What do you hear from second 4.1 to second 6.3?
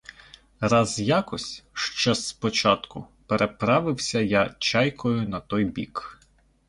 я чайкою на той бік.